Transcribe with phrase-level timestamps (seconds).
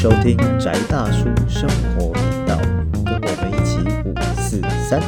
[0.00, 2.56] 收听宅大叔生活频道，
[3.04, 5.00] 跟我们一起五四三。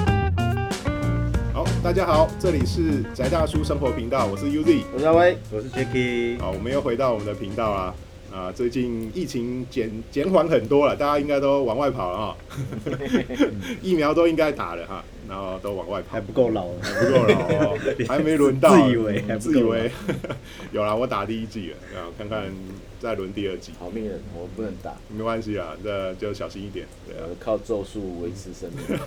[1.55, 4.83] 好，大家好，这里是宅大叔生活频道，我是 UZ。
[4.93, 7.95] 我是阿威，我是 Jacky，好，我们又回到我们的频道啦。
[8.35, 12.37] 啊，最近疫情减减缓很多了，大家应该都往外跑了哈，
[13.83, 17.39] 疫苗都应该打了哈，然后都往外跑还，不够老，还不够老
[17.71, 19.89] 哦， 还没轮到，自以为还不自以为
[20.73, 22.43] 有啦，我打第一季了，啊，看看
[23.01, 28.99] 再轮第二季，好命人，我不能打，没关系啊，这就小心一点，对啊呃，，靠咒术维持生命。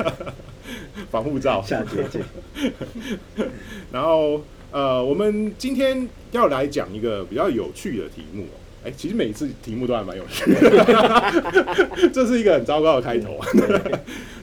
[1.12, 1.62] 防护罩。
[1.62, 2.22] 下结界。
[3.91, 8.55] 然后呃，我们今天要来讲一个比较有趣的题目哦。
[8.85, 13.38] 哎，其实每一次题目都还蛮有趣的，这是一个很糟糕的开头。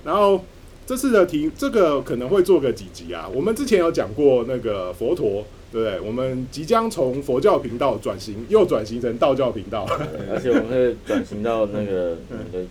[0.05, 0.45] 然后
[0.91, 3.31] 这次的题，这个可能会做个几集啊。
[3.33, 6.01] 我们之前有讲过那个佛陀，对不对？
[6.01, 9.87] 我们即将从佛教频道转型，又转型成道教频道。
[10.29, 12.65] 而且我们会转型到那个那个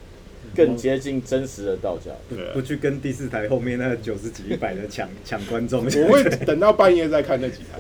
[0.53, 2.11] 更接近真实的道教。
[2.27, 5.85] 对不去跟第四台后面那九十几、一百的抢 抢观众。
[5.85, 7.79] 我会等到半夜再看那几台，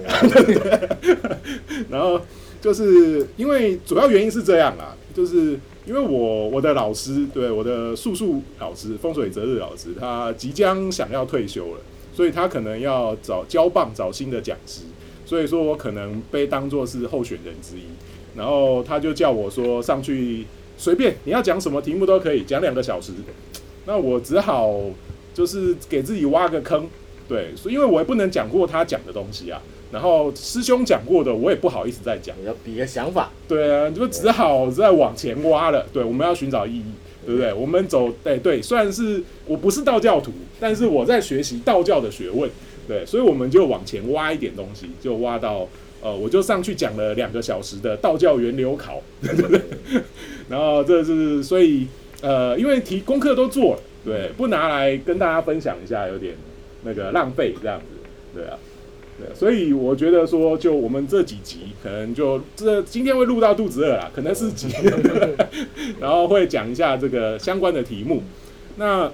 [1.91, 2.21] 然后
[2.61, 11.79] 就是因为主要原因是这样啊，就是因为我我的老师对我的素素老师风水择日老师，他即将想要退休了，
[12.13, 14.81] 所以他可能要找交棒找新的讲师，
[15.25, 17.85] 所以说我可能被当作是候选人之一，
[18.35, 20.45] 然后他就叫我说上去
[20.77, 23.11] 随便你要讲什么题目都可以，讲两个小时，
[23.87, 24.71] 那我只好
[25.33, 26.87] 就是给自己挖个坑。
[27.27, 29.59] 对，所以因为我也不能讲过他讲的东西啊，
[29.91, 35.85] 然后师兄讲过的我也不好意思再讲，你要比个想法，对啊，就只好再往前挖了。
[35.91, 36.85] 对，我们要寻找意义，
[37.25, 37.51] 对不对？
[37.51, 42.47] 我们走，对对，虽然是我不是道教徒，但是我在学习道教的学问，
[42.87, 45.67] 对，所以我们就往前挖一点东西，就挖到
[46.03, 49.59] 呃，我就上去讲了两个小时的道教源流考，对不对？
[50.47, 51.87] 然后这是所以
[52.21, 56.35] 呃，因为题功课都做了，对，不拿来跟大家分享一下，有点
[56.83, 57.85] 那个浪费这样子，
[58.35, 58.55] 对啊。
[59.19, 64.67] 对，所以我觉得说，就我们这几集，可能就这今天会录到肚子饿啦，可能是集，
[65.99, 68.23] 然后会讲一下这个相关的题目，
[68.77, 69.11] 那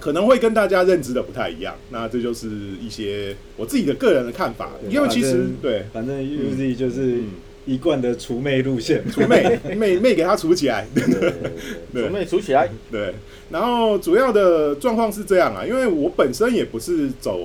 [0.00, 2.48] 可能会跟大家认知的不太一样，那这就是
[2.80, 7.26] 一些我自己的个人的看法，因为其实对，反正 UZ 就是嗯，
[7.66, 9.04] 一贯的除魅路线。
[9.12, 11.32] 除妹妹妹给他除起来，对对对
[11.92, 13.14] 对，准备数起来，对，
[13.50, 17.38] 然后主要的状况是这样啊，因为我本身也不是走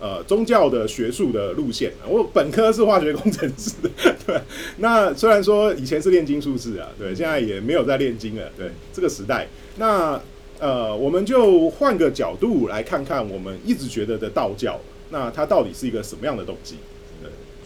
[0.00, 3.72] 呃宗教的学术的路线，我本科是化学工程师，
[4.26, 4.40] 对。
[4.78, 9.46] 那虽然说以前是炼金术士啊，对，现在也没有在炼金了，对，这个时代，
[9.76, 10.20] 那
[10.58, 14.80] 呃，我们就换个角度来看看我们一直觉得的道教，
[15.10, 16.76] 那它到底是一个什么样的东西？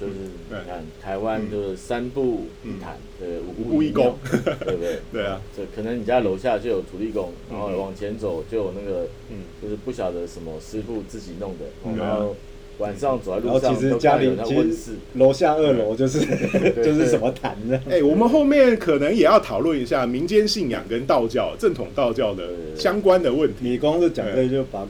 [0.00, 0.12] 就是
[0.48, 4.18] 你看台湾就是三步一坛，对，五五步一庙宫，
[4.64, 4.98] 对不对？
[5.12, 7.78] 对啊，这可能你家楼下就有土地公，然后嗯。
[7.78, 9.38] 往前走就有那个，嗯。
[9.62, 11.96] 就是不晓得什么师傅自己弄的，嗯。
[11.96, 12.34] 然后
[12.78, 16.18] 晚上走在然后路上其实家里其实楼下二楼就是
[16.82, 17.80] 就是什么坛呢。
[17.88, 23.54] 哎、我们后面可能也要讨论一下民间信仰跟道教正统道教的相关的问题。
[23.60, 24.84] 你光是讲这就把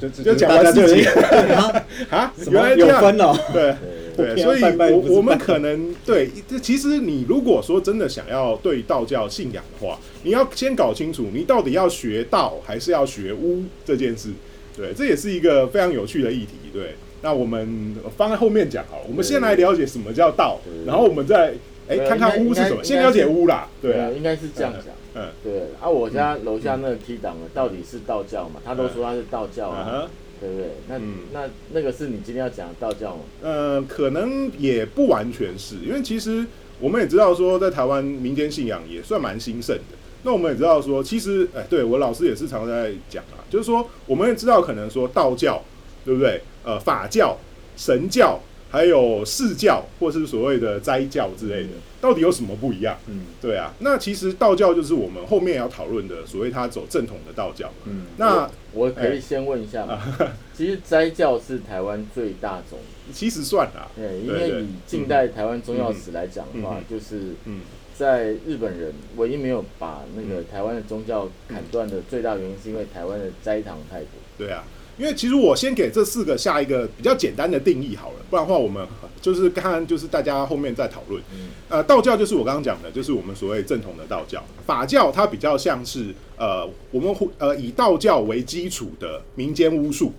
[0.00, 1.04] 就就讲完自己。
[1.54, 3.38] 啊，啊原来这样，分哦？
[3.52, 3.62] 对。
[3.70, 3.76] 我
[4.18, 14.30] 对，所以我我们可能 对，这其实你如果说真的想要对道教信仰的话，你要先搞清楚你到底要学道还是要学巫这件事，
[14.76, 16.94] 对，这也是一个非常有趣的议题，对。
[17.20, 21.52] 那我们放在后面讲好了，我们先来了解什么叫道，然后我们再
[21.88, 24.94] 哎对看看巫是什么，先了解巫啦，对啊，应该是这样讲。
[25.14, 28.60] 嗯对啊，我家楼下那个 T 档的到底是道教嘛？
[28.64, 30.08] 他都说他是道教啊。
[30.40, 30.68] 对不对？
[30.88, 33.22] 那嗯那那个是你今天要讲的道教吗？
[33.42, 36.44] 呃，可能也不完全是，因为其实
[36.80, 39.96] 我们也知道说，在台湾民间信仰也算蛮兴盛的。
[40.24, 45.62] 那我们也知道说，其实哎，对我老师也是常常在讲啊，就是说我们也知道可能说道教，
[46.04, 46.40] 对不对？
[46.64, 47.36] 呃，法教、
[47.76, 48.38] 神教，
[48.70, 51.70] 还有释教，或是所谓的斋教之类的，
[52.00, 52.98] 到底有什么不一样？
[53.06, 57.72] 嗯对啊，那其实道教就是我们后面要讨论的所谓他走正统的道教。
[57.84, 60.00] 嗯，那我可以先问一下嘛？
[60.54, 62.78] 其实斋教是台湾最大宗，
[63.12, 67.60] 其实算啦，对，因为以近代台湾中药史来讲的话嗯，就是嗯
[67.96, 74.08] 在日本人唯一没有把那个台湾的宗教砍断的最大原因，是因为台湾的斋堂太多。
[74.36, 74.62] 对啊，
[74.98, 78.84] 因为其实我先给这四个下一个比较简单的定义好了，不然的话我们
[79.20, 81.22] 就是看就是大家后面再讨论。
[81.32, 84.42] 嗯呃，道教就是我刚刚讲的，就是我们所谓正统的道教。
[84.66, 90.12] 法教它比较像是呃我们会呃以道教为基础的民间巫术。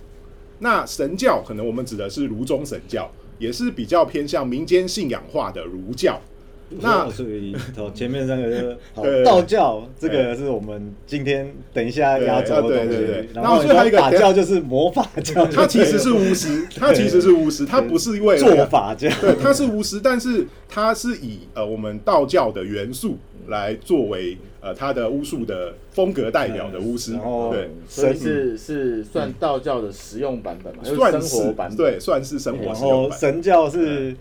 [0.60, 6.20] 那神教可能我们指的是儒宗神教，也是比较偏向民间信仰化的儒教。
[6.78, 13.28] 那所以头前面三个就是道教，这个是我们今天等一下压轴的对东对对对西。
[13.34, 19.08] 然然后后最后还有一个法教就是魔法教，他其实是巫师，他其实是巫师，他不是为了做法教。
[19.20, 23.18] 对，他是巫师，但是他是以呃我们道教的元素
[23.48, 31.76] 来作为呃他的巫术的风格代表的巫师，然后对，所以是是算道教的实用版本嘛，就是生算是活版本。
[31.76, 32.74] 对，算是生活然。
[32.76, 34.14] 后神教是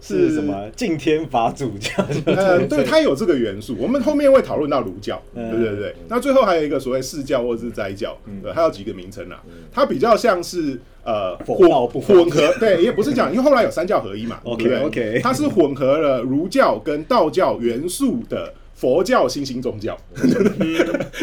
[0.00, 0.68] 是是什么？
[0.74, 1.92] 敬天法主教。
[2.26, 3.76] 呃，对，它有这个元素。
[3.78, 5.94] 我们后面会讨论到儒教，嗯对对对。
[6.08, 9.42] 那最后还有一个所谓释教或者是斋教，对，它有几个名称啊。
[9.72, 11.68] 它比较像是呃混
[12.00, 19.96] 混合，对，也不是讲，因为后来有三教合一嘛，对 OK，不对 OK 它是混合了儒教跟道教元素的佛教新兴宗教，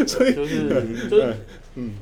[0.06, 1.34] 所以就是就是
[1.74, 1.92] 嗯，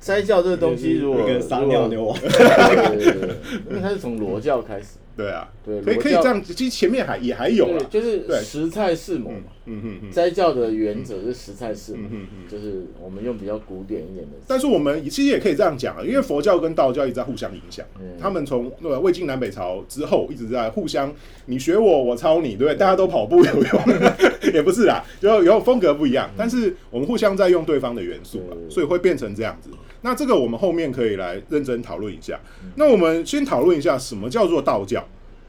[0.00, 2.16] 斋教这个东西，如果一个撒尿牛王，
[3.68, 9.36] 因为它是从罗教开始，对啊，对可以可以这样，其实前面还也还有对，啦，就是对食菜是母嘛。
[9.64, 10.10] 嗯嗯嗯。
[10.12, 14.36] 斋教的原则是食菜是母嗯嗯嗯，就是我们用比较古典一点的。
[14.46, 21.12] 但是我们其实也可以这样讲啊，因为佛教跟道教一直在互相影响，嗯他们从那个魏晋南北朝之后一直在互相，
[21.46, 22.74] 你学我，我抄你，对不对？
[22.74, 23.82] 大家都跑步有用，
[24.52, 29.70] 也不是啦，就有风格不一样，但是我们互相在用对方的元素了，所以会变成这样子。
[30.06, 32.38] 那这个我们后面可以来认真讨论一下。
[32.76, 35.04] 那我们先讨论一下什么叫做道教。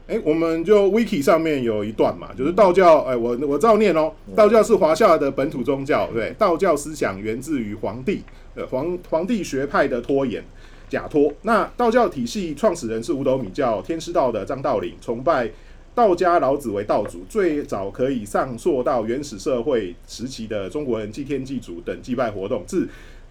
[0.08, 4.12] 哎，我们就 wiki 上面有一段嘛，就是道教，哎，我我照念哦。
[4.34, 8.24] 道教是华夏的本土宗教，对，道教思想源自于黄帝，
[8.56, 10.42] 呃，黄黄帝学派的拖延
[10.88, 11.32] 假托。
[11.42, 15.48] 那道教体系创始人是五斗米教天师道的张道陵，崇拜
[15.94, 22.88] 道家老子为道主，最早可以上溯到原始社会时期的中国人祭天祭祖等祭拜活动，自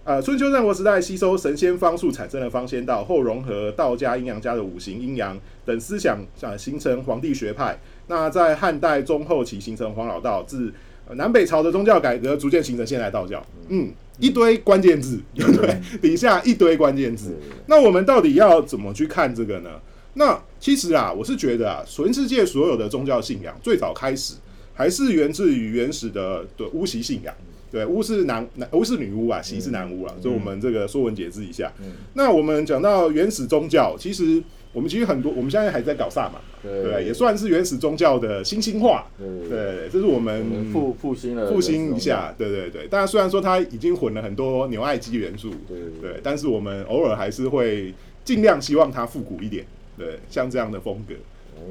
[0.07, 7.77] 呃，春秋战国时代吸收神仙方术产生了方仙道，后融合道家、阴阳家的五行、阴阳等思想，啊，形成黄帝学派。
[8.07, 10.71] 那在汉代中后期形成黄老道，自
[11.09, 13.45] 呃南北朝的宗教改革，逐渐形成现代道教。
[13.67, 15.77] 嗯，一堆关键字，对不对？
[16.01, 17.35] 底下一堆关键字。
[17.65, 19.71] 那我们到底要怎么去看这个呢？
[20.13, 24.35] 那其实啊，我是觉得啊，全世界所有的宗教信仰最早开始
[24.73, 27.35] 还是源自于原始的的巫习信仰。
[27.71, 31.71] 对，巫是男男巫是女巫啊，习是男巫啊，所以我们这个说文解字一下。
[32.13, 34.41] 那我们讲到原始宗教，其实
[34.73, 39.07] 我们其实很多，我们现在还在搞萨满嘛，对对，也算是原始宗教的新兴化。
[39.17, 42.87] 对对，这是我我们们复复兴了复兴一下，对对对。
[42.89, 47.93] 但虽然说它已经混了很多牛爱基元素，对对但是我们偶尔还是会
[48.23, 49.65] 尽量希望它复古一点，
[49.97, 51.13] 对，像这样的风格。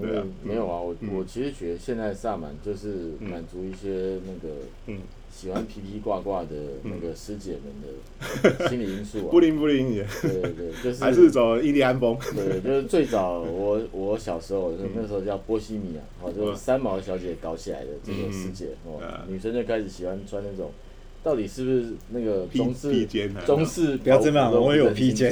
[0.02, 4.56] 对啊没有啊，我嗯我其实觉得现在萨满就是嗯满足一些那个
[4.88, 4.98] 嗯
[5.38, 6.48] 喜欢皮皮挂挂的
[6.82, 9.40] 那个师姐们的 心理因素不啊。
[9.40, 10.06] 灵不灵也。
[10.22, 12.16] 对对对，就是还是走印第安风。
[12.34, 20.70] 对，就是最早我我小时候，那时候叫波西米亚，哦，就是三毛小姐搞起来的这个师姐哦嗯，女生就开始喜欢穿那种，
[21.26, 23.96] 到底是不是那个披中式披肩啊中式？
[23.96, 25.28] 不要这么样，我也有披肩，，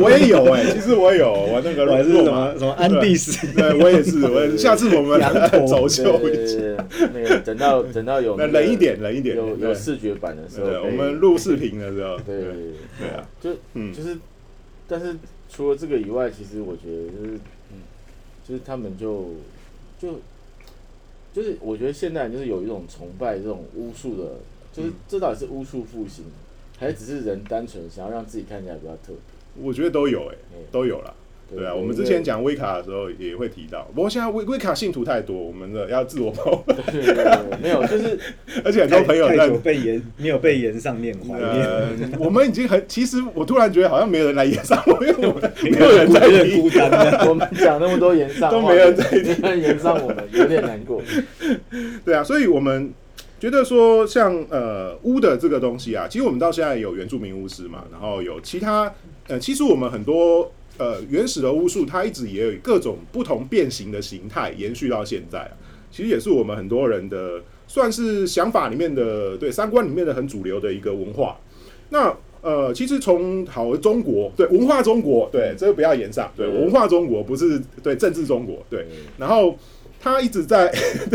[0.00, 5.20] 我也有哎、其实我也有，我那个 我还是什么什么安第斯，对我也是，我也是下次我们
[5.66, 6.20] 走对秀
[7.12, 12.54] 那个等到等到有冷一点，冷一点，有有视觉版的时候对，我们录视频的时候，对对对
[13.00, 14.16] 对啊，就嗯就是，
[14.86, 15.16] 但是
[15.50, 17.40] 除了这个以外，其实我觉得就是，
[17.72, 17.82] 嗯，
[18.48, 19.32] 就是他们就
[20.00, 20.20] 就
[21.32, 24.36] 就是我觉得现代人就是有一种崇拜这种巫术的，
[24.74, 26.24] 就是嗯这到底是巫术复兴，
[26.78, 29.64] 还是只是人单纯想要让自己看起来比较特别？
[29.64, 31.14] 我觉得都有哎、嗯都有啦。
[31.46, 38.18] 对对啊，我们之前讲威卡的时候也会提到，不过现在威威卡信徒太多，我们的要自我保护，对对对对没有，就是
[38.64, 46.20] 而且很多朋友在被延，没有被延上念怀念，呃，我们已经很，其实我突然觉得好像没有人来演上我，因为我们 没没有人在
[46.56, 46.70] 孤。
[46.70, 47.28] 单的。
[47.28, 51.02] 我们讲那么多言上都没有人言上我们，有点难过。
[52.06, 52.90] 对啊，所以我们
[53.40, 58.90] 觉得说像呃巫的这个东西啊，其实我们到现在有原住民巫师嘛，然后有其他
[59.28, 65.52] 呃，其实我们很多呃原始的巫术，它一直也有各种不同变形的形态延续到现在啊。
[65.90, 71.38] 其实也是我们很多人的算是想法里面的对三观里面的很主流的一个文化。
[71.90, 78.86] 那呃，其实从好中国对文化中国对这个不要延上对对文化中国不是对政治中国对，
[79.16, 79.56] 然后
[80.04, 80.70] 他一直在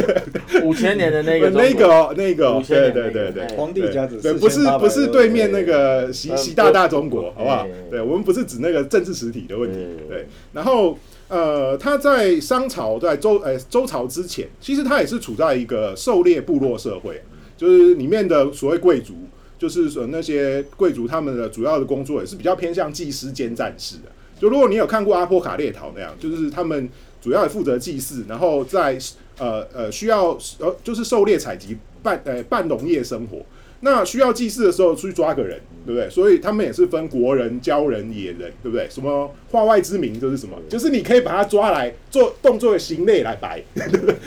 [0.65, 7.69] 五千年的那个那个哦那个哦五千对年对对对哎皇帝家子对，不是不是对面那个习呃习大大中国，好不好哎？
[7.91, 9.77] 对我们不是指那个政治实体的问题
[10.07, 10.27] 对，对。
[10.53, 17.21] 然后呃，他在商朝在周呃周朝之前，其实他也是处在一个狩猎部落社会，
[17.55, 19.13] 就是里面的所谓贵族，
[19.59, 24.05] 就是说那些贵族他们的主要的工作也是比较偏向祭师兼战士的。
[24.41, 26.89] 就如果你有看过阿波卡列陶那样，就是他们
[27.21, 28.97] 主要也负责祭祀，然后在
[29.37, 33.41] 呃呃需要呃就是狩猎采集半呃半农业生活。
[33.81, 36.09] 那需要祭祀的时候出去抓个人，对不对？
[36.09, 38.85] 所以他们也是分国人、鲛人、野人，对不对？
[38.89, 43.85] 什么化外之名就是什么，就是你可以把他抓来做动作的行类来摆，没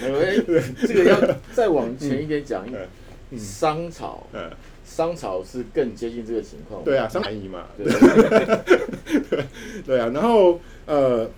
[0.09, 0.37] 有哎
[0.89, 1.21] 这个要
[1.53, 2.65] 再往前一点讲，
[3.37, 4.51] 商朝，嗯，
[4.87, 6.83] 商朝是更接近这个情况。
[6.83, 9.45] 对啊，商便宜嘛， 对，
[9.85, 11.31] 对啊，然后呃，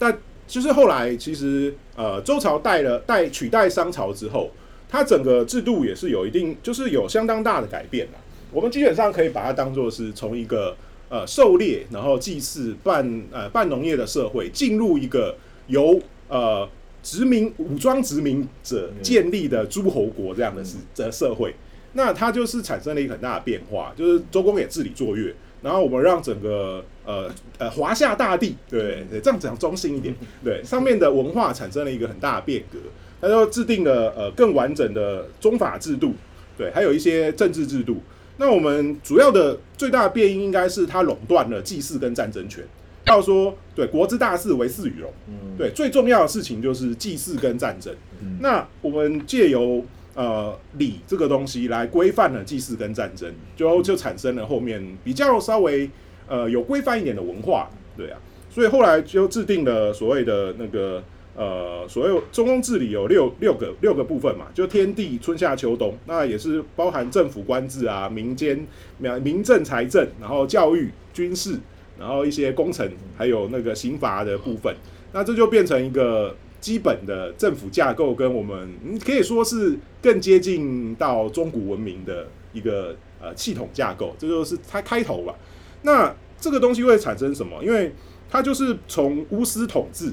[0.00, 4.50] 但就是后来其实呃，周朝代了代取代商朝之后，
[4.88, 8.18] 它整个制度也是有一定，就是有相当大的改变啦。
[8.52, 10.76] 我们基本上可以把它当做是从一个
[11.08, 15.36] 呃狩猎，然后祭祀半呃半农业的社会，进入一个
[15.66, 16.68] 由呃
[17.02, 21.54] 殖民武装殖民者建立的诸侯国这样的是的社会。
[21.94, 25.32] 那它就是产生了一个很大的变化，就是周公也治理作乐，
[25.64, 32.78] 然后我们让整个呃呃华夏大地，对对，这样讲中性一点，对上面的文化产生了一个很大的变革，
[33.20, 36.12] 他就制定了呃更完整的宗法制度，
[36.58, 37.96] 对，还有一些政治制度。
[38.36, 42.62] 那我们主要的最大的变因应该是它垄断了祭祀跟战争权。
[43.06, 47.94] 要说对国之大事，为祀与戎，嗯，对，最重要的事情就是祭祀跟战争。
[48.40, 55.90] 那我们借由呃礼这个东西来规范了祭祀跟战争，就就产生了后面比较稍微
[56.28, 58.18] 呃有规范一点的文化，对啊，
[58.48, 61.02] 所以后来就制定了所谓的那个
[61.36, 68.66] 呃所谓中宫治理有六六个六个部分嘛，就天地春夏秋冬，那也是包含政府官制啊、民间
[68.98, 71.58] 民民政财政，然后教育、军事，
[71.98, 74.74] 然后一些工程，还有那个刑罚的部分，
[75.12, 85.34] 那这就变成一个基本的政府架构，跟我们嗯可以说是更接近到中古文明的一个呃系统架构，这就是它开头吧。
[85.82, 87.62] 那这个东西会产生什么？
[87.62, 87.92] 因为
[88.30, 90.10] 它就是从巫师统治，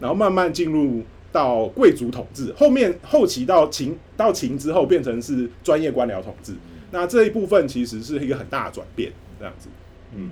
[0.00, 6.52] 然后慢慢进入到贵族统治，后面后期到秦到秦之后变成是专业官僚统治。
[6.90, 9.68] 那这一部分其实是一个很大的转变，这样子，
[10.16, 10.30] 嗯。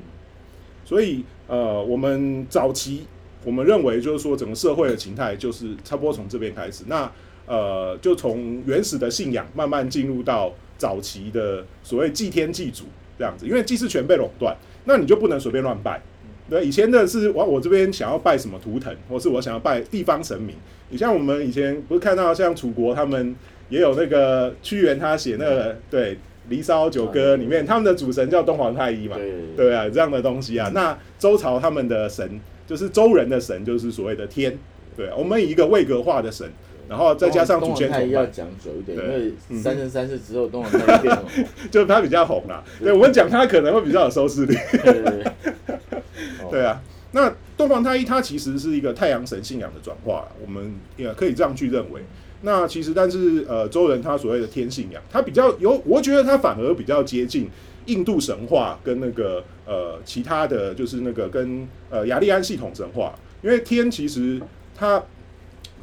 [0.85, 3.07] 所以呃，我们早期
[3.44, 7.11] 我们认为就是说整个社会的形态就是差不多从这边开始，那
[7.47, 12.85] 呃就从原始的信仰慢慢进入到早期的所谓祭天祭祖
[13.18, 16.00] 这样子，因为祭祀权被垄断，那你就不能随便乱拜。
[16.49, 20.56] 对，以前的是我我这边想要拜什么图腾，或是我想要拜地方神明。
[20.88, 23.37] 你像我们以前不是看到像楚国他们
[23.68, 26.14] 也有那个屈原他写那个对
[26.49, 30.68] 《离骚九歌》里面，他们的主神叫东皇太一嘛，对对啊，这样的东西啊。
[30.75, 32.40] 那周朝他们的神
[32.71, 34.57] 就是周人的神，就是所谓的天。
[34.97, 36.49] 对，我们以一个位格化的神，
[36.89, 41.25] 然后再加上祖先崇拜，东皇太一要讲久一点，因对为嗯三生三世之后，东皇太一变红。
[41.69, 42.62] 就是他比较红啦。
[42.79, 44.57] 对，我们讲他可能会比较有收视率。
[46.49, 52.00] 对 啊，那东皇太一它其实是一个太阳神信仰的转化，我们也可以这样去认为。
[52.43, 57.50] 那其实，但是呃，周人他所谓的天信仰，他比较有，我觉得他反而比较接近
[57.87, 64.41] 印度神话跟那个呃其他的就是那个跟呃雅利安系统神话，因为天其实
[64.75, 65.00] 它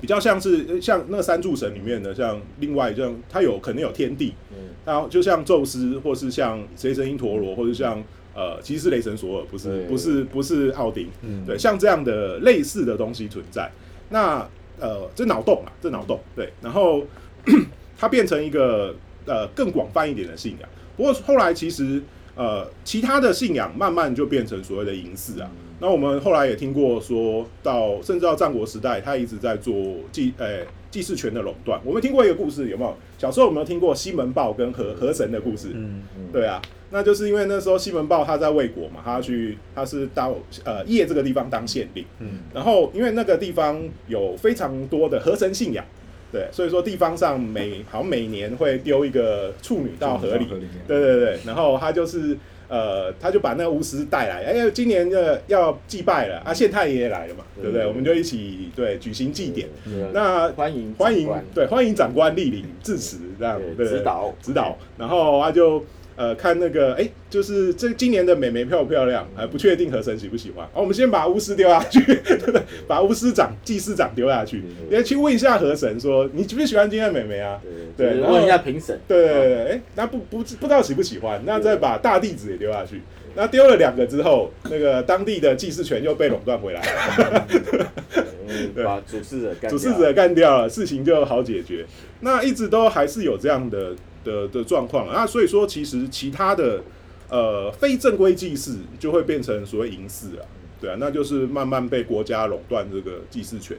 [0.01, 8.03] 比较像是呃像那三柱神里面的，像另外像它有可能有天地，嗯然后就像宙斯，或是像雷神因陀罗，或者像
[8.35, 13.71] 呃，其实是雷神索尔，不是不是不是奥丁，嗯对，像这样的类似的东西存在。
[14.09, 14.47] 那
[14.79, 17.03] 呃，这脑洞啊，这脑洞对，然后
[17.97, 18.93] 它变成一个
[19.25, 20.69] 呃更广泛一点的信仰。
[20.95, 22.01] 不过后来其实
[22.37, 25.51] 呃其他的信仰慢慢就变成所谓的仪式啊。
[25.79, 29.73] 那我们后来也听过说到，甚至到战国时代，他一直在做
[30.11, 31.79] 祭呃祭祀权的垄断。
[31.83, 32.95] 我们听过一个故事，有没有？
[33.19, 35.69] 小时候有没有听过西门豹跟河河神的故事？
[35.75, 36.01] 嗯，
[36.33, 45.85] 对啊，那就是因为那时候西门豹他在魏国嘛，他去他是到呃邺这个地方当县令，嗯，然后因为那个地方有非常多的河神信仰，
[46.31, 50.71] 对，所以说地方上每 好像每年会丢一个处女到河里，河里面。
[50.87, 57.83] 对对对，然后他就是呃，他就把那个巫师带来，哎，今年的要祭拜了啊，县太爷也来了嘛，对不对？
[57.83, 59.69] 对我们就一起对举行祭典，
[60.13, 64.33] 那欢迎欢迎对欢迎长官莅临致辞这样，对对指导。
[64.41, 65.83] 指导，然后他就
[66.17, 72.61] 呃看那个哎，就是这今年的美眉漂不漂亮，还不确定河神喜不喜欢，好，我们先把巫师丢下去，对不对？
[72.85, 77.61] 把巫师长祭司长丢下去，对也去问一下河神说你喜不喜欢今天的美眉啊？
[77.95, 83.01] 对问一下评审，对对对对，哎，那不不不知道喜不喜欢，那再把大弟子也丢下去。
[83.35, 86.81] 那丢了两个之后，那个当地的祭祀权又被垄断回来
[88.83, 91.85] 把主事者干掉主事者干掉了，事情就好解决。
[92.21, 93.93] 那一直都还是有这样的
[94.27, 96.83] 的的状况啊，所以说其实其他的
[97.29, 100.43] 呃非正规祭祀就会变成所谓淫祀啊。
[100.79, 103.75] 对啊，那就是慢慢被国家垄断这个祭祀权。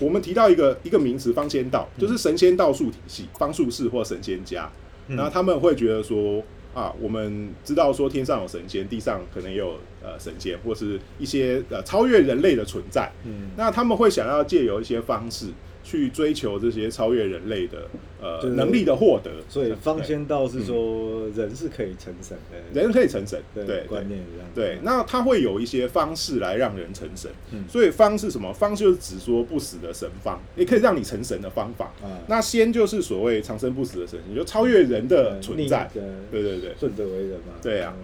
[0.00, 4.70] 我们提到一个一个名词，方仙道，就是神仙道术体系，方术士或神仙家。
[5.08, 6.42] 那他们会觉得说
[6.72, 13.12] 啊，我们知道说天上有神仙，地上可能也有呃神仙，或是一些呃超越人类的存在。
[13.26, 15.48] 嗯，那他们会想要借由一些方式
[15.82, 17.88] 去追求这些超越人类的
[18.20, 19.30] 呃就是能力的获得。
[19.48, 24.46] 所以方对仙道是说人是可以成神的，人可以成神，的对观念一样。
[24.54, 27.30] 对，那他会有一些方式来让人成神。
[27.52, 28.52] 嗯所以方是什么？
[28.52, 31.86] 方就是指说不死的神方，也可以让你成神的方法。
[32.02, 35.88] 啊，那仙就是所谓长生不死的神，也就超越人的呃存在。
[36.30, 37.54] 对对对，顺德为人嘛。
[37.62, 37.94] 对啊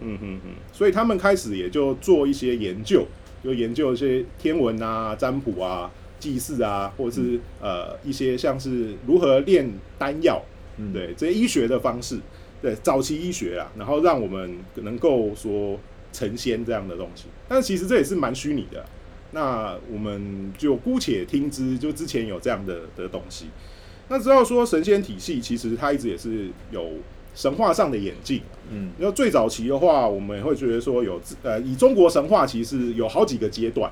[0.00, 3.06] 嗯嗯嗯所以他们开始也就做一些研究，
[3.42, 10.42] 就研究一些天文啊、占卜啊、祭祀啊，或者是呃一些像是如何炼丹药，
[10.78, 12.18] 嗯对这些医学的方式，
[12.62, 15.78] 对早期医学啊，然后让我们能够说
[16.12, 17.26] 成仙这样的东西。
[17.48, 18.86] 但是其实这也是蛮虚拟的啊、
[19.32, 23.46] 那我们就姑且听之，就之前有这样的的东西。
[24.08, 26.92] 那知道说神仙体系其实它一直也是有
[27.34, 28.40] 神话上的演进。
[28.70, 33.90] 嗯因为最早期的话，我们会觉得说有呃，以中国神话其实有好几个阶段。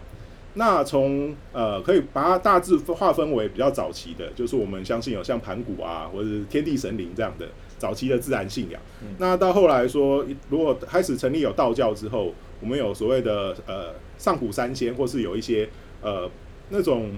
[0.54, 7.46] 那从呃，可以把它大致划分为比较早期的，就是我们相信有像盘古啊，或者是天地神灵这样的
[7.76, 8.80] 早期的自然信仰。
[9.18, 15.68] 那到后来说，如果开始成立有道教之后，我们有所谓的呃上古三仙，或是有一些
[16.00, 16.30] 呃
[16.70, 17.10] 那种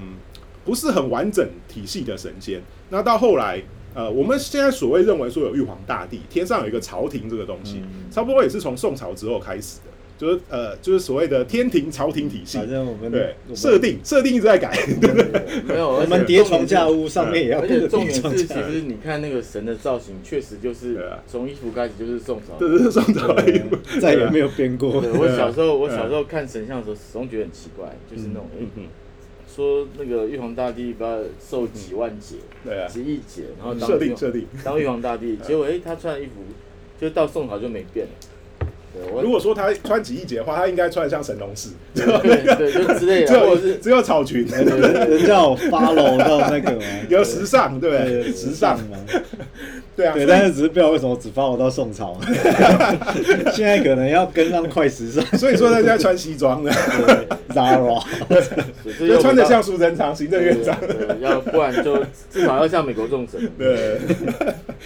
[0.65, 2.63] 不是很完整体系的神仙。
[2.89, 3.63] 那到后来，
[3.95, 12.71] 呃，我们现在所谓认为说有玉皇大帝，天上有一个朝廷这个东西，嗯差不多也是从宋朝之后开始的，就是呃，就是所谓的天庭朝廷体系反。
[12.71, 14.75] 正我们对，设定设定一直在改，
[15.67, 22.55] 没有，我们叠床架屋上面也要而且重点是，其实你看那个神的造型，确实就是从衣服开始就是宋朝。
[22.59, 23.77] 对是宋朝的一部。
[24.01, 25.01] 再也没有变过。
[25.01, 28.85] 对，我小时候我小时候看神像的时候，始终觉得很奇怪，就是那种嗯嗯，
[29.47, 34.47] 说那个玉皇大帝不要受几万劫、对啊，几亿劫，然后当设定设定。
[34.65, 36.33] 当玉皇大帝，结果诶他穿的衣服
[36.99, 38.13] 就到宋朝就没变了。
[39.23, 48.33] 如果说他穿几亿节的话，他应该穿的像神农氏，只对对就之类的，或者是有只有草裙，人人家有 follow 到那个嘛， 有时尚，对不对？
[48.33, 48.97] 时尚，嘛，
[49.97, 50.13] 对啊。
[50.15, 52.17] 对，但是只是不知道为什么只 follow 到宋朝，
[53.55, 55.25] 现在可能要跟上快时尚。
[55.39, 56.71] 所以说他现在穿西装的
[57.51, 58.03] ，Zara，
[58.99, 60.77] 所以就穿的像苏贞昌行政院长。
[60.81, 63.41] 对，对要不然就至少要像美国众神。
[63.59, 63.99] 对，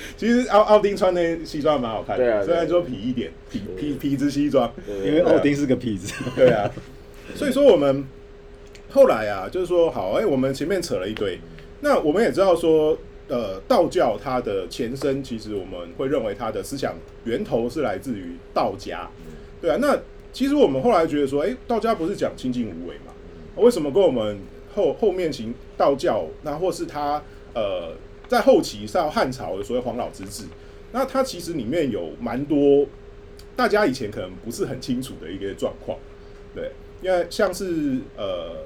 [0.17, 6.13] 其实奥奥丁穿那西装蛮好看的，对啊对虽然说痞一点，痞对痞痞子西装，因为奥丁是个痞子。
[6.37, 6.71] 对啊。
[7.35, 8.05] 所以说我们
[8.91, 11.39] 后来啊，就是说好，哎、我们前面扯了一堆，
[11.81, 19.09] 那我们也知道说，呃，道教它的前身，其实我们会认为它的思想源头是来自于道家，
[19.61, 19.79] 对啊。
[19.81, 19.97] 那
[20.33, 23.13] 其实我们后来觉得说，哎、道家不是讲清净无为嘛？
[23.57, 24.39] 为什么跟我们
[24.75, 27.23] 后后面行道教，那或是他
[27.55, 27.93] 呃
[28.31, 30.45] 在后期到汉朝的所谓黄老之治，
[30.93, 32.87] 那它其实里面有蛮多
[33.57, 35.99] 大家以前可能不是很清楚的一个状况，
[36.55, 36.71] 对，
[37.03, 38.65] 因为像是呃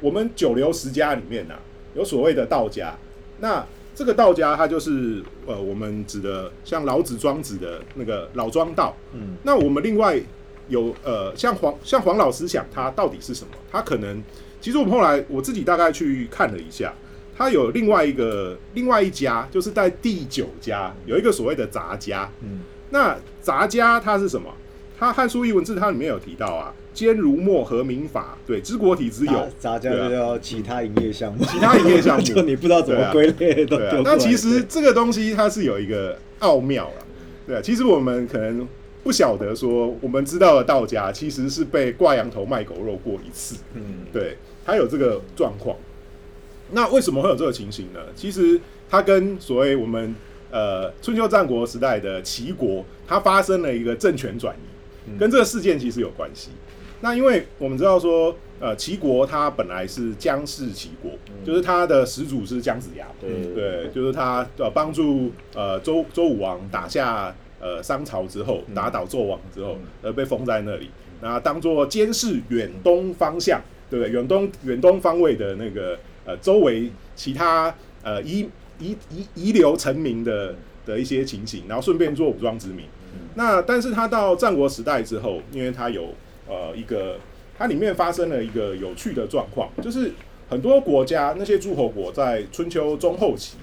[0.00, 1.54] 我们九流十家里面呐、
[1.94, 2.92] 有所谓的道家，
[3.38, 10.20] 那这个道家它就是呃我们指的像老子、庄子的那个老庄道，嗯，那我们另外
[10.68, 13.52] 有呃，像黄像黄老师想他到底是什么？
[13.70, 14.20] 他可能
[14.60, 16.92] 其实我们后来我自己大概去看了一下，
[17.36, 22.30] 他有另外一个另外一家，就是在第九家有一个所谓的杂家。
[22.42, 24.48] 嗯，那杂家它是什么？
[24.96, 32.22] 它《汉书艺文字》它里面有提到啊，兼儒墨和民法，对，知国体之有，杂家就叫其他营业项目，其他营业项目。
[32.22, 37.06] 就你不知道怎么归类都对啊那其实这个东西它是有一个奥妙了，
[37.48, 38.66] 对啊，其实我们可能
[39.02, 45.76] 不晓得说，我们知道的道家其实是被挂羊头卖狗肉过一次，嗯，对，它有这个状况。
[46.74, 48.00] 那为什么会有这个情形呢？
[48.14, 48.60] 其实
[48.90, 50.14] 它跟所谓我们
[50.50, 56.50] 呃春秋战国时代的齐国，它发生了一个政权转移，跟这个事件其实有关系。
[57.00, 61.10] 那因为我们知道说，呃，齐国它本来是姜氏齐国，
[61.44, 63.30] 就是它的始祖是姜子牙，对。
[63.54, 70.88] 对，就是他呃帮助呃周周武王打下呃商朝之后，打倒纣王之后，呃被封在那里，
[71.20, 73.60] 那当做监视远东方向，
[73.90, 74.12] 对不对？
[74.12, 80.54] 远东远东方位的那个呃周围其他呃遗遗遗遗留成名的
[80.86, 82.86] 的一些情形，然后顺便做武装殖民。
[83.34, 86.08] 那但是他到战国时代之后，因为他有
[86.48, 87.16] 呃一个，
[87.56, 90.12] 它里面发生了一个有趣的状况，就是
[90.48, 93.56] 很多国家那些诸侯国在春秋中后期，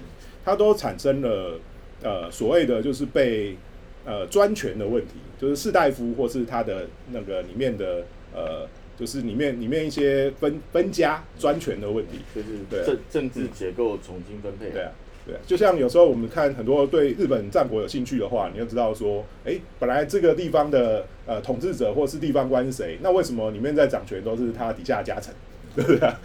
[0.44, 1.58] 它都产生了
[2.02, 3.56] 呃所谓的就是被
[4.04, 8.66] 呃专权的问题，就是士大夫或是他的那个里面的呃
[9.02, 12.20] 就是里面里面一些分分家专权的问题。
[12.32, 14.70] 就是对政政治结构重新分配。
[14.70, 14.92] 对啊，
[15.26, 25.34] 对啊，就像有时候我们看很多对日本战国有兴趣的话，你就知道说，哎，本来这个地方的呃统治者或是地方官是谁，那为什么里面在掌权都是他底下的家臣，
[25.74, 26.20] 对 不对啊？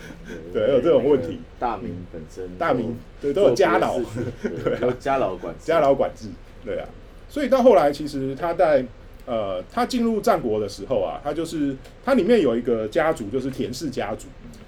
[0.53, 1.39] 对有这种问题。
[1.57, 3.99] 大明本身大明对都有家老，
[4.43, 6.27] 对家老管家老管制，
[6.63, 6.87] 对啊。
[7.27, 8.85] 所以到后来，其实他在
[9.27, 14.27] 呃他进入战国的时候啊，他就是他里面有一个家族，就是田氏家族。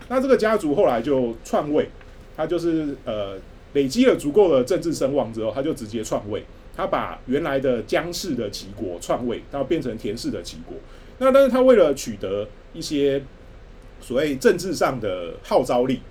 [0.09, 1.89] 那这个家族后来就篡位，
[2.35, 3.37] 他就是呃
[3.73, 6.43] 累积了足够的政治声望之后，他就直接篡位。
[6.75, 10.75] 他把原来的姜氏的齐国篡位，然后变成田氏的齐国。
[11.19, 13.23] 那但是他为了取得一些
[14.01, 16.01] 所谓政治上的号召力，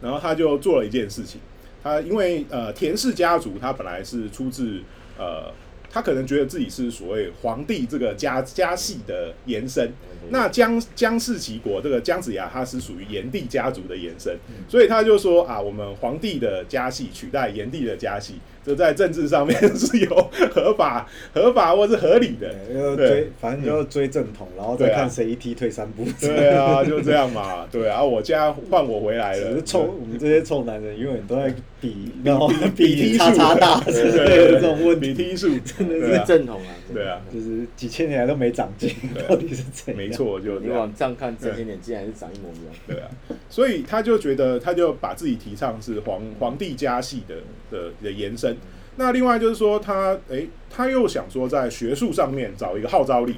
[0.00, 1.40] 然后他就做了一件事情。
[1.82, 4.80] 他因为呃田氏家族，他本来是出自
[5.18, 5.52] 呃。
[5.90, 9.90] 他可能觉得自己是所谓皇帝这个家家系的延伸，
[10.30, 14.36] 那姜姜氏齐国这个姜子牙他是属于炎帝家族的延伸，
[14.68, 18.34] 所以他就说啊，我们皇帝的家系取代炎帝的家系，
[18.68, 22.54] 这在政治上面 是有合法、合法或是合理的。
[22.74, 26.04] 要追，反正就追正统，然后再看谁一踢退三步。
[26.20, 27.66] 对啊，就这样嘛。
[27.72, 29.62] 对啊，我家换我回来了。
[29.62, 35.48] 臭，我们这些臭男人永远都在比， 然后比踢数大之类的这种问题踢数。
[35.60, 38.94] 真的是正统啊，对啊，就是几千年来都没长进，
[39.28, 39.96] 到底是怎样？
[39.96, 42.74] 没错，就你往这样看，这些年竟然是长一模一样。
[42.86, 43.08] 对啊，
[43.48, 47.36] 所以他就觉得，他就把自己提倡是皇皇帝家系的
[47.70, 48.56] 的的延伸。
[48.96, 53.36] 那另外就是说，他诶，他又想说在学术上面找一个号召力，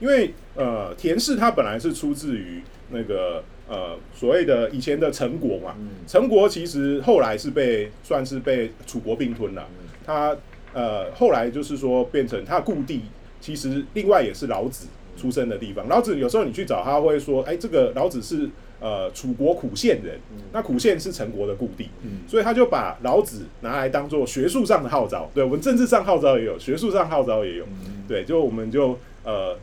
[0.00, 9.66] 因为呃，田氏他本来是出自于那个呃所谓的以前的陈国嘛，陈国其实后来是被算是被楚国并吞了，
[10.04, 10.36] 他。
[10.74, 13.00] 呃，后来就是说变成他故地，
[13.40, 15.88] 其实另外也是老子出生的地方。
[15.88, 18.46] 老子有时候你去找他会说，哎，这个老子是
[18.80, 20.18] 呃楚国苦县人，
[20.52, 21.88] 那苦县是陈国的故地，
[22.28, 25.30] 所以他就把老子拿来当做学术上的号召。
[25.34, 27.64] 对我们政治上号召也有，学术上号召也有，
[28.08, 29.56] 对，就我们就呃。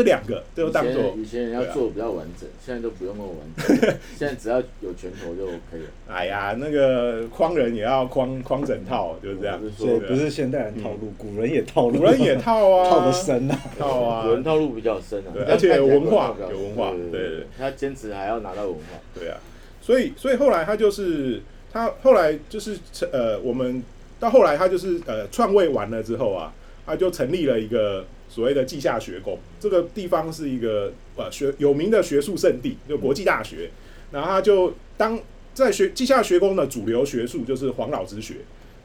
[0.00, 5.88] 这两个都当做以前人要做比较完整，现在都不用那么完整， 现在只要有拳头就可以了。
[6.08, 9.60] 哎呀，那个框人也要框框整套，就是这样。
[9.76, 17.46] 所以不是现代人套路，古人也套路，古人也套啊， 套的深啊，套啊，古人套路比较深啊，而且有文化，有文化，对对。
[17.58, 19.36] 他坚持还要拿到文化，对啊。
[19.82, 22.78] 所以所以后来他就是他后来就是
[23.12, 23.82] 呃，我们
[24.18, 26.54] 到后来他就是呃篡位完了之后啊，
[26.86, 28.06] 他就成立了一个。
[28.30, 33.70] 所谓的稷下学宫，这个地方是一个呃学有名的学术圣地，就国际大学。
[34.12, 35.18] 然后他就当
[35.52, 38.36] 在学稷下学宫的主流学术就是黄老之学，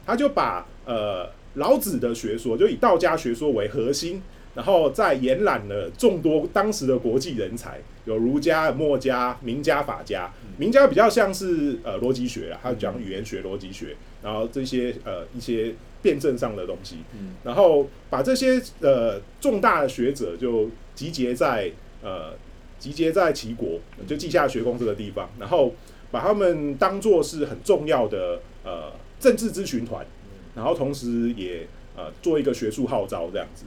[0.03, 4.19] 他就把呃老子的学说，就以道家学说为核心，
[4.55, 10.33] 然后再延揽了众多当时的国际人才，有儒家、墨家、名家、法家。
[10.57, 15.75] 名家比较像是呃逻辑学啊，他讲语言学、逻辑学，然后这些呃一些。
[16.05, 21.71] 辩证上的东西，嗯然后把这些呃重大的学者就集结在
[22.03, 22.33] 呃
[22.77, 25.73] 集结在齐国，就稷下学宫这个地方，然后
[26.11, 30.05] 把他们当做是很重要的呃政治咨询团，
[30.55, 31.65] 然后同时也
[31.97, 33.65] 呃做一个学术号召这样子。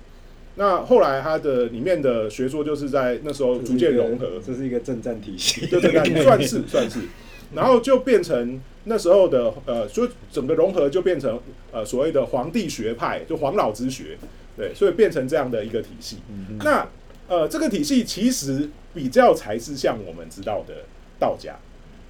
[0.54, 7.00] 那后来他的里面的学说就是在那时候逐渐融合，这是一个政战体系，对对对， 算是算是。
[7.54, 11.40] 然后就变成那时候的呃，就整个融合就变成
[11.72, 14.18] 呃所谓的皇帝学派，就黄老之学，
[14.56, 16.18] 对，所以变成这样的一个体系。
[16.64, 16.86] 那
[17.28, 20.74] 呃，这个体系其实比较才是像我们知道的
[21.18, 21.56] 道家，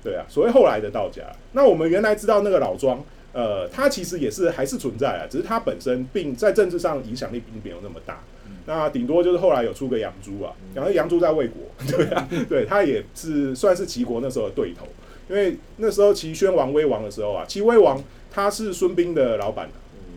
[0.02, 1.22] 对啊，所谓后来的道家。
[1.52, 8.20] 那我们原来知道那个老庄，呃，它其实也是还是存在啊，只是它本身并在政治上影响力并没有那么大。
[8.66, 14.86] 那顶多就是后来有出个杨朱啊，然后杨朱在魏国， 对啊，对他也是算是齐国那时候的对头。
[15.28, 19.68] 因为那时候齐宣王威王的时候啊，齐威王他是孙膑的老板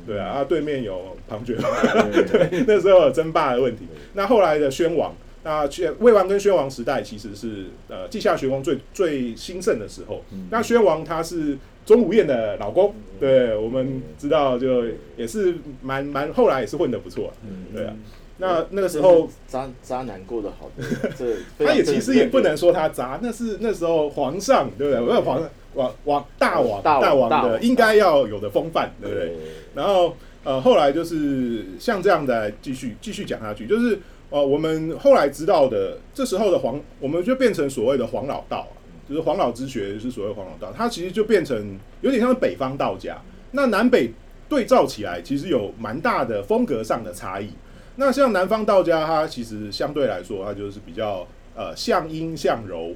[0.08, 1.56] 对啊，啊对面有庞涓，
[2.32, 3.86] 对，那时候有争霸的问题。
[4.13, 5.67] 那后来的宣王，那
[6.00, 10.24] 魏王跟宣王时代其实是呃稷下学宫最最兴盛的时候。
[10.50, 17.32] 那宣王他是钟无艳的老公，对，我们知道就也是蛮蛮后来也是混得不错，
[17.74, 17.93] 对啊。
[18.42, 20.84] 那那个时候渣渣男过得好的，
[21.16, 25.00] 这他也其实也不能说他渣，那是那时候皇上对不对？
[25.00, 29.38] 我有皇上王王大王大王的应该要有的风范，对不对？
[29.76, 34.00] 然后呃后来就是像这样的继续继续讲下去，就是
[34.32, 38.74] 呃我们后来知道的，这时候的黄我们就变成所谓的黄老道啊
[39.08, 44.12] 就是黄老之学是所谓黄老道，它其实就变成有点像北方道家，那南北
[44.50, 47.50] 对照起来，其实有蛮大的风格上的差异。
[47.96, 52.96] 那像南方道家，它其实相对来说，它就是比较呃向阴向柔，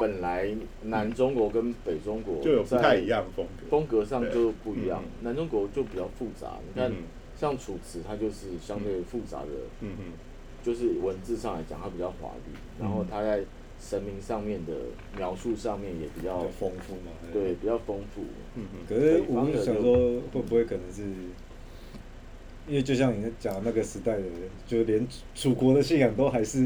[0.00, 0.48] 本来
[0.84, 3.66] 南中国跟北中国就有不太一样的风格。
[3.68, 5.24] 风格上就不一样嗯。
[5.24, 7.04] 南中国就比较复杂，你看嗯
[7.36, 9.48] 像楚辞，它就是相对复杂的，
[9.80, 10.12] 嗯嗯
[10.62, 13.44] 就是文字上来讲它比较华丽，然后它在
[13.78, 14.72] 神明上面的
[15.18, 17.12] 描述上面也比较丰富嘛。
[17.32, 17.54] 对。
[17.60, 18.22] 比较丰富。
[18.54, 19.94] 嗯嗯可是我是想说，
[20.32, 21.02] 会不会可能是，
[22.68, 24.30] 因为就像你讲那个时代的人，
[24.66, 26.58] 就连楚国的信仰都还是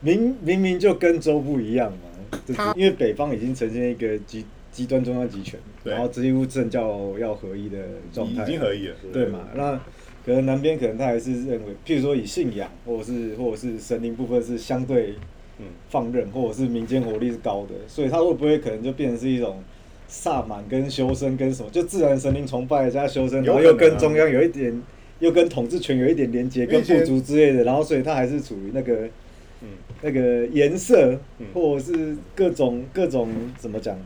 [0.00, 1.98] 明明明就跟周不一样嘛。
[2.44, 7.78] 就是他因为北方已经呈现一个极极端中央集权，然后几乎政教要合一的
[8.12, 8.94] 状态，已经合一了。
[9.12, 9.48] 对嘛？
[9.54, 9.80] 那
[10.24, 15.14] 可能南边可能他还是认为，譬如说以信仰或者是或者是神灵部分是相对
[15.58, 19.62] 嗯放任，或者是民间活力是高的，所以他会不会可能就变成是一种
[20.08, 24.82] 萨满跟修身跟什么，就自然神灵崇拜加修身，然后又跟中央有一点，
[25.18, 29.08] 又跟统治权有一点连接，跟部族之类的，然后所以他还是处于那个
[29.62, 29.68] 嗯。
[30.02, 31.46] 那个颜色嗯。
[31.54, 33.98] 或者是各种各种怎么讲，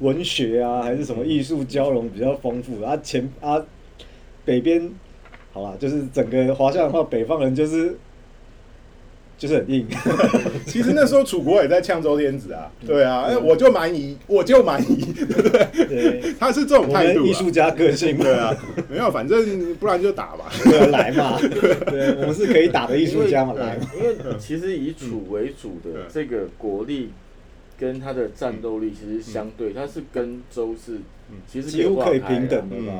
[0.00, 3.64] 文学啊还是什么艺术交融比较丰富，啊前啊
[4.44, 4.90] 北边
[5.52, 7.96] 好啦，就是整个华夏文化北方人就是
[9.36, 9.86] 就是很硬，
[10.66, 12.86] 其实那时候楚国也在呛周天子啊，嗯。
[12.86, 15.86] 对啊，哎，我就蛮夷，我就蛮夷，对不对？
[15.86, 17.26] 对，他是这种我态度啊。
[17.26, 18.56] 艺术家个性嘛，对啊，
[18.88, 20.50] 没有，反正不然就打吧。
[20.90, 21.38] 来嘛，
[21.90, 27.10] 对，我们是可以打的艺术家嘛，因为来嘛，因为其实以楚为主的嗯这个国力
[27.78, 30.94] 跟他的战斗力其实相对，他是跟周是
[31.30, 31.36] 嗯。
[31.50, 32.92] 其实是几乎可以平等的吧。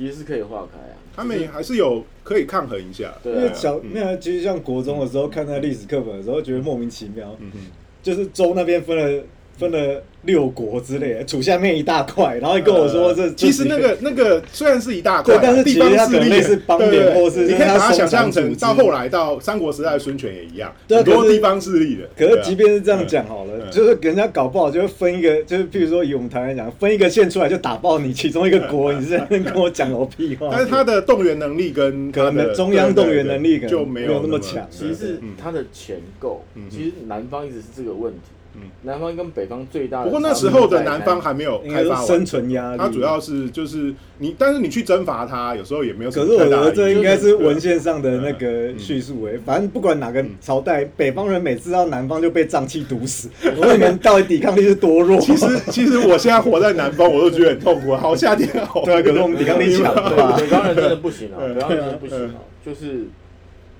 [0.00, 0.96] 嗯其实是可以划开啊。
[1.14, 3.12] 他们还是有可以抗衡一下。
[3.22, 7.58] 对啊因为小嗯那其实像国中的时候看那历史课本的时候，觉得莫名其妙，嗯哼，
[8.02, 9.24] 就是州那边分了
[9.60, 22.08] 分了六国之类的，楚下面一大块，然后你跟我说这呃其实那个那个虽然是一大块但是地其实它可能方势力类似邦联或是你可以把它它想象成到后来到三国时代的孙权也一样，很多地方势力的。
[22.16, 30.48] 可是即便是这样讲好了，嗯就是人家搞不好就会分一个，就是譬如说以我们台湾来讲，分一个县出来就打爆你其中一个国，你是在那边跟我讲我屁话？
[30.52, 38.18] 但是他的动员能力跟可能中央动员能力可能就没没有那那么强其实是他的钱够嗯，其实南方一直是这个问题。
[38.54, 42.78] 嗯南方跟北方最大的不过那时候的南方还没有开发完生存压力。
[42.78, 46.50] 它主要是就是你，但是你去征伐它，有时候也没有什可是我觉。
[46.50, 53.28] 得这应该是文献上的那个嗯叙述诶，反正不管哪个朝代，北方人每次到南方就被瘴气毒死。
[53.56, 55.20] 我问你们到底抵抗力是多弱？
[55.20, 57.94] 其实其实我现在活在南方，我都觉得很痛苦。
[57.94, 62.34] 好夏天好，对啊可是我们抵抗力强对吧 北方人真的不行啊，嗯北方人真的不行啊。
[62.64, 63.06] 就是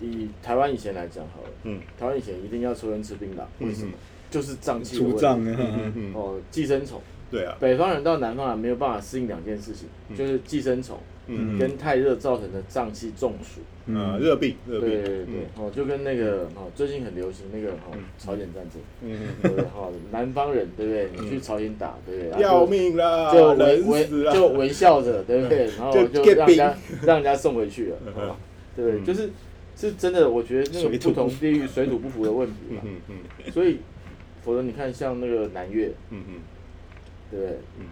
[0.00, 3.92] 以台湾以前来讲好了，嗯台湾以前一定要抽烟吃槟榔，为什么？
[4.30, 5.18] 就是瘴气的问题。
[5.18, 7.00] 除瘴啊，嗯嗯，哦，寄生虫。
[7.30, 10.16] 对啊，北方人到南方来没有办法适应两件事情，嗯。
[10.16, 13.60] 就是寄生虫嗯跟太热造成的胀气中暑。
[13.92, 19.64] 呃，热病热病，对对对嗯，哦，就跟那个哦，最近很流行那个哦，朝鲜战争，嗯对不对？
[19.66, 21.08] 哈，南方人对不对？
[21.20, 22.42] 你去朝鲜打，对不对？
[22.42, 25.66] 要命啦，就微冷微就微笑着，对不对？
[25.76, 28.12] 然后就让人家 让人家送回去了，嗯。
[28.14, 28.36] 好吧
[28.76, 29.00] 对不对？
[29.00, 29.04] 嗯。
[29.04, 29.30] 就是
[29.76, 32.80] 是真的，我觉得那个不同地域水土不服的问题嘛。
[32.84, 33.16] 嗯嗯
[33.46, 33.52] 嗯。
[33.52, 33.78] 所以，
[34.42, 36.34] 否则你看像那个南越，嗯嗯。
[37.30, 37.56] 对不对？
[37.78, 37.86] 嗯？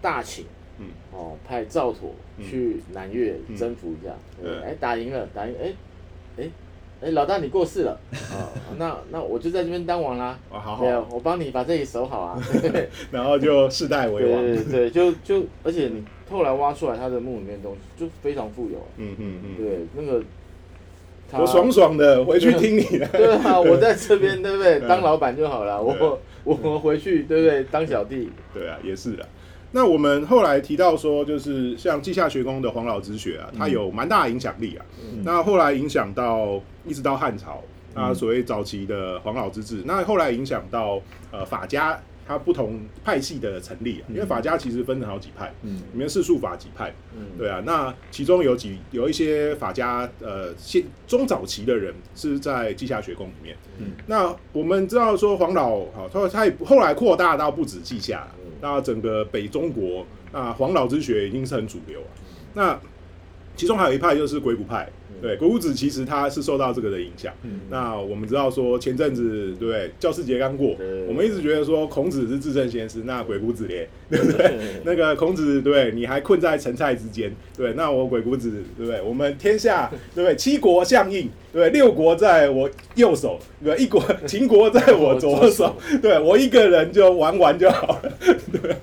[0.00, 0.44] 大秦，
[0.78, 0.86] 嗯。
[1.12, 3.56] 哦，派赵佗去南越嗯。
[3.56, 4.60] 征服一下，对不对？
[4.60, 4.62] 嗯。
[4.62, 5.72] 哎，打赢了，打赢，哎，
[6.38, 6.50] 哎，
[7.00, 7.98] 哎，老大你过世了，
[8.32, 12.40] 哦， 那那我就在这边当王啦，啊好对啊好，，我帮你把这里守好啊？
[13.10, 20.26] 然后就世代为王， 对对对，就就，而且你后来挖出来他的墓里面的东西，就非常富有，嗯嗯嗯，对，那个他
[21.32, 22.98] 我爽爽的回去听你。
[22.98, 24.78] 的， 对啊，我在这边对不对？
[24.80, 24.88] 嗯。
[24.88, 27.64] 当老板就好了，我我回去对不对？
[27.64, 29.26] 当小弟，对啊，也是啊。
[29.70, 34.86] 那我们后来提到说，就是像稷下学宫的黄老之学啊，它有蛮大的影响力啊。
[34.98, 35.22] 嗯。
[35.22, 37.62] 那后来影响到一直到汉朝，
[37.94, 40.98] 啊，所谓早期的黄老之治，那后来影响到
[41.30, 45.78] 呃法家它不同派系的成立啊，因为法家其实分成好几派，嗯。
[45.78, 53.92] 里面世数法几派，嗯，对啊，那其中有几有一些法家呃现中早期的人是在稷下学宫里面，嗯。
[54.06, 58.28] 那我们知道说黄老好，他他也后来扩大到不止稷下
[58.60, 62.06] 那整个北中国那黄老之学已经是很主流了，
[62.52, 62.78] 那
[63.58, 64.88] 其中还有一派就是鬼谷派。
[65.20, 67.34] 对，鬼谷子其实他是受到这个的影响。
[67.42, 70.76] 嗯那我们知道说前阵子对不对教师节刚过，
[71.08, 74.52] 我们一直觉得说孔子是至圣先师，那鬼谷子咧， 对不对？
[74.84, 75.90] 那个孔子对？
[75.90, 79.02] 你还困在陈蔡之间，对，那我鬼谷子对不对？
[79.02, 80.36] 我们天下 对不对？
[80.36, 81.68] 七国相应，对？
[81.70, 83.76] 六国在我右手，对？
[83.76, 88.12] 一国秦国在我左手，对我一个人就玩玩就好了。
[88.52, 88.76] 对，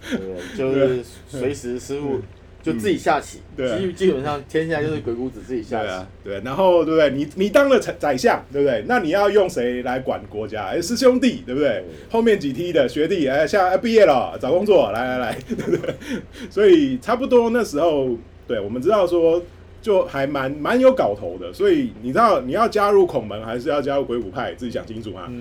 [0.57, 2.19] 就是随时师傅
[2.65, 7.11] 就自己下棋，对啊基基本上天下就是鬼谷子自己下棋对啊，，对，然后对不对？
[7.11, 8.83] 你你当了宰宰相，对不对？
[8.87, 10.65] 那你要用谁来管国家？
[10.65, 11.85] 哎，师兄弟，对不对对？
[12.09, 15.93] 后面几梯的学弟，哎，下哎毕业了，找工作，来来来，对不对？
[16.49, 18.09] 所以差不多那时候，
[18.47, 19.39] 对我们知道说，
[19.79, 21.53] 就还蛮蛮有搞头的。
[21.53, 25.31] 所以你知道你要加入孔门还是要加入鬼谷派，自己想清楚啊。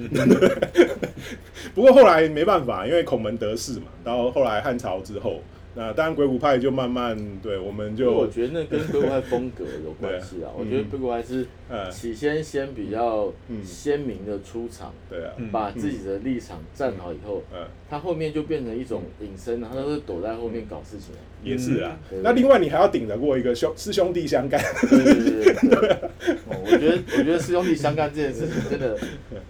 [1.75, 5.41] 不过后来没办法，因为孔门得势嘛，到后来汉朝之后。
[5.77, 10.51] 那当然，鬼谷派就慢慢对，我们就我觉得那跟鬼谷派风格有关系啊。
[10.57, 13.65] 我觉得鬼谷派是呃，起先先比较嗯。
[13.65, 15.51] 鲜明的出场，对啊，嗯。
[15.51, 21.15] 把自己的立场站好以后，呃，他后面就变成一种隐身，他都是躲在后面搞事情。
[21.45, 22.19] 也是啊嗯。
[22.23, 25.89] 那另外你还要顶得过一个兄师兄弟相干，对对对对对。
[26.49, 28.97] 哦我觉得我觉得师兄弟相干这件事情真的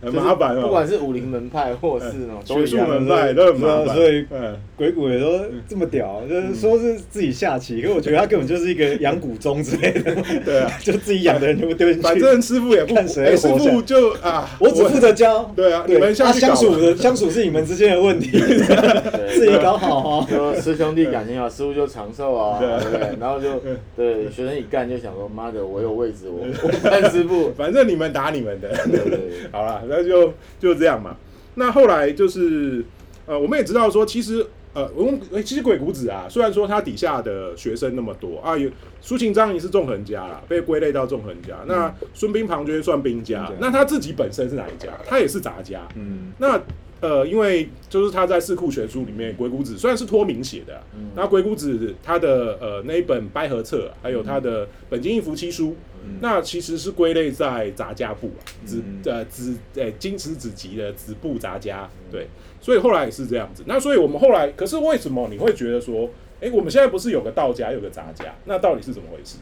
[0.02, 0.86] 很麻烦不管哦。
[0.86, 12.02] 是武林门派或是那种学术门派都很麻烦，所以嗯，鬼谷也都这么屌，就是说是自己下棋，可我觉得他根本就是一个养蛊宗之类的， 对啊， 就自己养的人全部丢进去。
[12.02, 15.44] 反正师傅也不，看谁哎师傅就啊，我只负责教。
[15.54, 18.30] 对啊，你，们相处的相处是你们之间的问题，
[19.32, 20.26] 自己搞好哦。
[20.28, 23.16] 就师兄弟感情好，师傅就长寿啊， 对对不对？
[23.20, 23.60] 然后就
[23.96, 27.52] 对学生一干就想说，妈的，我有位置，我 我干师傅。
[27.52, 28.68] 反正你们打你们的。
[28.86, 31.16] 对对对，好了，那就就这样嘛。
[31.54, 32.84] 那后来就是
[33.26, 38.68] 呃，我们也知道说，其实呃，我们其实鬼谷子啊，虽然说他底下的学生那么多啊，有
[39.00, 41.54] 苏秦张仪是纵横家啦，被归类到纵横家。
[41.66, 44.88] 那孙膑庞涓算兵家兵家，那他自己本身是哪一家？
[45.06, 45.80] 他也是杂家。
[45.94, 46.60] 嗯，那
[47.04, 55.66] 呃，因为就是他在《四库全书》里面，鬼谷子虽然是托名写的啊、嗯那鬼谷子他的呃那一本《掰合册》，还有他的《本经义符七书》
[56.06, 62.26] 嗯那其实是归类在杂家部啊，子嗯呃子呃金池子集的子部杂家，对，
[62.58, 63.62] 所以后来也是这样子。
[63.66, 66.08] 那所以我们后来，可是为什么你会觉得说，
[66.40, 69.36] 哎、我们现在不是有个道家，有个杂家，那到底是怎么回事？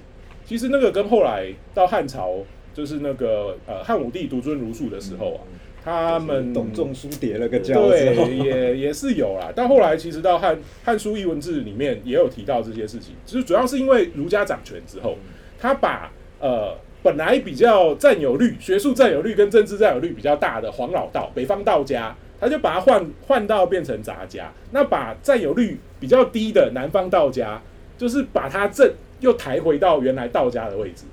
[0.45, 2.39] 其实那个跟后来到汉朝，
[2.75, 5.41] 就是那个呃汉武帝独尊儒术的时候啊，
[5.85, 9.53] 他们董仲舒叠了个跤之后对，，也也是有啦。
[9.55, 15.17] 但后来其实到汉《汉书艺文志》里面也有提到这些事情，就是主要是因为儒家掌权之后，
[15.59, 24.53] 他把呃本来比较占有率、学术占有率跟政治占有率比较大的黄老道、北方道家，他就把它换换到变成杂家。
[24.71, 27.61] 那把占有率比较低的南方道家，
[27.99, 31.07] 就是把它正又抬回到原来道家的位置。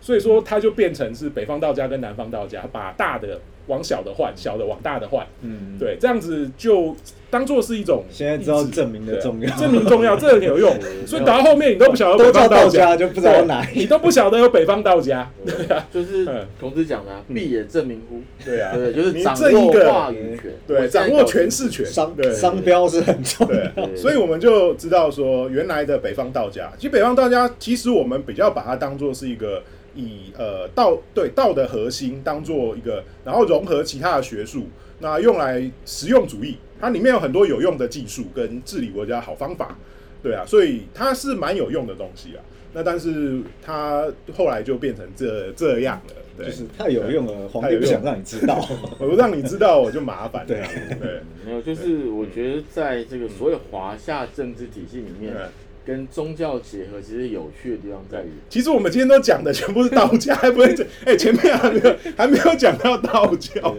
[0.00, 5.26] 所以说，它就变成是北方道家跟南方道家，把大的往小的换，小的往大的换。
[5.42, 6.94] 嗯，对，这样子就
[7.30, 9.48] 当做是一种现在知道证明的重要。
[9.50, 10.76] 对证明重要，这很有用。
[11.06, 15.30] 所以打到后面你都不晓得都叫北方道道家就不知道哪一你都不晓得有北方道家。
[15.46, 16.46] 对啊，就是嗯。
[16.60, 18.20] 孔子讲的啊，必也正名乎？
[18.44, 23.86] 对啊，对，就是你掌握话语权，对，掌握搞权势权，商对商标是很重要。
[23.86, 23.96] 对。
[23.96, 29.62] 所以我们就知道说，原来的北方道家，其实北方道家，其实我们比较把它当做是一个
[29.94, 34.66] 以呃道对道的核心当做一个，然后融合其他的学术，
[35.00, 39.76] 那用来实用主义，它里面有很多有用的技术跟治理国家好方法，
[40.22, 42.42] 对啊，所以它是蛮有用的东西啊。
[42.74, 48.66] 那但是它后来就变成这这样了，对，就是太有用了，皇帝不想让你知道。
[48.98, 51.20] 我不让你知道我就麻烦，对这样对。
[51.44, 55.42] 没有，就是我觉得在这个所有华夏政治体系里面，对
[55.84, 63.74] 跟宗教结合，其实有趣的地方在于，其实我们今天都讲的全部是道家，还不会讲，哎、前面还没有还没有讲到道教，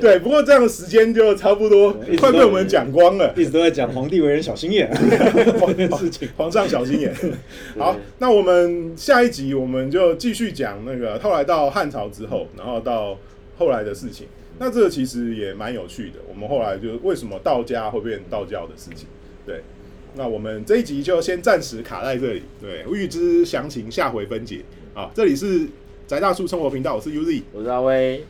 [0.00, 3.34] 对不过这样的时间就差不多快被我们讲光了。
[3.36, 4.90] 一直都在讲皇帝为人小心眼
[5.66, 6.28] 这件 事情。
[6.36, 7.14] 皇上小心眼。
[7.76, 13.18] 好，那我们下一集我们就继续讲那个后来到汉朝之后，然后到
[13.58, 14.26] 后来的事情。
[14.58, 16.20] 那这个其实也蛮有趣的。
[16.28, 19.08] 我们后来就为什么道家会变道教的事情，
[19.44, 19.62] 对。
[20.14, 24.60] 那我们这一集就先暂时卡在这里，对，预知详情下回分解。
[24.94, 25.66] 好，这里是
[26.06, 28.24] 宅大叔生活频道，我是 Uzi，我是阿威，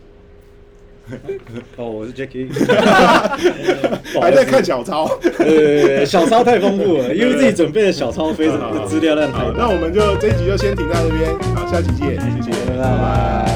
[1.77, 2.49] 哦，我是 Jacky，
[4.21, 5.07] 还在看小抄。
[5.38, 9.38] 呃，小抄太丰富了，因为自己准备的小抄非常的资料量太。
[9.57, 13.51] 那我们就这一集就先停在这边，好，下期见，谢谢，拜拜。